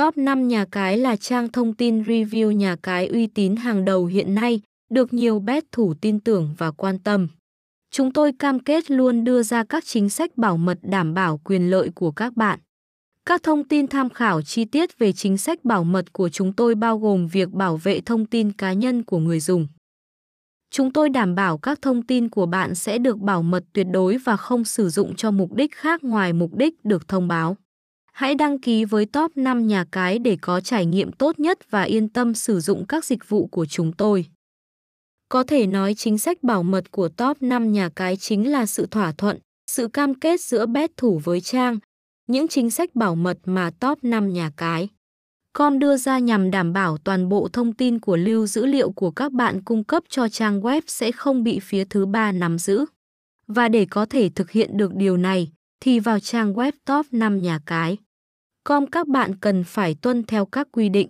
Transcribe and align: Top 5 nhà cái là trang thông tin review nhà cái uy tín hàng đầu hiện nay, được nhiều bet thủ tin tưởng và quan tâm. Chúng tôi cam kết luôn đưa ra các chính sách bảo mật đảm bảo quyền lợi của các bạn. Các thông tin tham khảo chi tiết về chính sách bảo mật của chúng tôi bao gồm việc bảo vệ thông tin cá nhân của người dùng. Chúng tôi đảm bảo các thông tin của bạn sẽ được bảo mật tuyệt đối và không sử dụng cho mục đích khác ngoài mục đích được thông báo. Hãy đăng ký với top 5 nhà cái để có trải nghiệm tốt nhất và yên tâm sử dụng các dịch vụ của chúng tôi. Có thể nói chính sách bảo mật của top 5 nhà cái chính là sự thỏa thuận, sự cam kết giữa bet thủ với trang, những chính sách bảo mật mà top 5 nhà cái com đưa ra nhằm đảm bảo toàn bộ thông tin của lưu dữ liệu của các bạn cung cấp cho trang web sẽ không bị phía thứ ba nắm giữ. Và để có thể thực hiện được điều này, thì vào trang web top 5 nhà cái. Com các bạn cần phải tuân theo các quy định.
Top 0.00 0.16
5 0.18 0.48
nhà 0.48 0.64
cái 0.64 0.98
là 0.98 1.16
trang 1.16 1.48
thông 1.48 1.74
tin 1.74 2.02
review 2.02 2.50
nhà 2.50 2.76
cái 2.82 3.06
uy 3.06 3.26
tín 3.26 3.56
hàng 3.56 3.84
đầu 3.84 4.06
hiện 4.06 4.34
nay, 4.34 4.60
được 4.90 5.12
nhiều 5.12 5.40
bet 5.40 5.72
thủ 5.72 5.94
tin 6.00 6.20
tưởng 6.20 6.54
và 6.58 6.70
quan 6.70 6.98
tâm. 6.98 7.28
Chúng 7.90 8.12
tôi 8.12 8.32
cam 8.32 8.60
kết 8.60 8.90
luôn 8.90 9.24
đưa 9.24 9.42
ra 9.42 9.64
các 9.64 9.84
chính 9.86 10.08
sách 10.08 10.36
bảo 10.36 10.56
mật 10.56 10.78
đảm 10.82 11.14
bảo 11.14 11.40
quyền 11.44 11.70
lợi 11.70 11.90
của 11.94 12.10
các 12.10 12.36
bạn. 12.36 12.60
Các 13.26 13.42
thông 13.42 13.68
tin 13.68 13.86
tham 13.86 14.10
khảo 14.10 14.42
chi 14.42 14.64
tiết 14.64 14.98
về 14.98 15.12
chính 15.12 15.38
sách 15.38 15.64
bảo 15.64 15.84
mật 15.84 16.12
của 16.12 16.28
chúng 16.28 16.52
tôi 16.52 16.74
bao 16.74 16.98
gồm 16.98 17.26
việc 17.26 17.50
bảo 17.50 17.76
vệ 17.76 18.00
thông 18.00 18.26
tin 18.26 18.52
cá 18.52 18.72
nhân 18.72 19.02
của 19.02 19.18
người 19.18 19.40
dùng. 19.40 19.66
Chúng 20.70 20.92
tôi 20.92 21.08
đảm 21.08 21.34
bảo 21.34 21.58
các 21.58 21.82
thông 21.82 22.02
tin 22.02 22.28
của 22.28 22.46
bạn 22.46 22.74
sẽ 22.74 22.98
được 22.98 23.18
bảo 23.18 23.42
mật 23.42 23.64
tuyệt 23.72 23.86
đối 23.90 24.18
và 24.18 24.36
không 24.36 24.64
sử 24.64 24.88
dụng 24.88 25.14
cho 25.16 25.30
mục 25.30 25.54
đích 25.54 25.74
khác 25.74 26.04
ngoài 26.04 26.32
mục 26.32 26.54
đích 26.54 26.84
được 26.84 27.08
thông 27.08 27.28
báo. 27.28 27.56
Hãy 28.20 28.34
đăng 28.34 28.58
ký 28.58 28.84
với 28.84 29.06
top 29.06 29.36
5 29.36 29.66
nhà 29.66 29.84
cái 29.92 30.18
để 30.18 30.36
có 30.40 30.60
trải 30.60 30.86
nghiệm 30.86 31.12
tốt 31.12 31.38
nhất 31.38 31.70
và 31.70 31.82
yên 31.82 32.08
tâm 32.08 32.34
sử 32.34 32.60
dụng 32.60 32.86
các 32.86 33.04
dịch 33.04 33.28
vụ 33.28 33.46
của 33.46 33.66
chúng 33.66 33.92
tôi. 33.92 34.26
Có 35.28 35.42
thể 35.42 35.66
nói 35.66 35.94
chính 35.94 36.18
sách 36.18 36.42
bảo 36.42 36.62
mật 36.62 36.90
của 36.90 37.08
top 37.08 37.42
5 37.42 37.72
nhà 37.72 37.88
cái 37.96 38.16
chính 38.16 38.50
là 38.50 38.66
sự 38.66 38.86
thỏa 38.86 39.12
thuận, 39.12 39.38
sự 39.70 39.88
cam 39.88 40.14
kết 40.14 40.40
giữa 40.40 40.66
bet 40.66 40.96
thủ 40.96 41.20
với 41.24 41.40
trang, 41.40 41.78
những 42.26 42.48
chính 42.48 42.70
sách 42.70 42.94
bảo 42.94 43.14
mật 43.14 43.38
mà 43.44 43.70
top 43.80 44.04
5 44.04 44.32
nhà 44.32 44.50
cái 44.56 44.88
com 45.52 45.78
đưa 45.78 45.96
ra 45.96 46.18
nhằm 46.18 46.50
đảm 46.50 46.72
bảo 46.72 46.98
toàn 46.98 47.28
bộ 47.28 47.48
thông 47.52 47.72
tin 47.72 47.98
của 47.98 48.16
lưu 48.16 48.46
dữ 48.46 48.66
liệu 48.66 48.90
của 48.92 49.10
các 49.10 49.32
bạn 49.32 49.62
cung 49.62 49.84
cấp 49.84 50.02
cho 50.08 50.28
trang 50.28 50.60
web 50.60 50.80
sẽ 50.86 51.12
không 51.12 51.42
bị 51.42 51.58
phía 51.58 51.84
thứ 51.84 52.06
ba 52.06 52.32
nắm 52.32 52.58
giữ. 52.58 52.84
Và 53.46 53.68
để 53.68 53.86
có 53.90 54.06
thể 54.06 54.28
thực 54.28 54.50
hiện 54.50 54.76
được 54.76 54.94
điều 54.94 55.16
này, 55.16 55.50
thì 55.80 56.00
vào 56.00 56.20
trang 56.20 56.54
web 56.54 56.72
top 56.84 57.06
5 57.12 57.38
nhà 57.42 57.60
cái. 57.66 57.96
Com 58.70 58.86
các 58.86 59.08
bạn 59.08 59.34
cần 59.34 59.64
phải 59.64 59.94
tuân 60.02 60.22
theo 60.22 60.46
các 60.46 60.68
quy 60.72 60.88
định. 60.88 61.08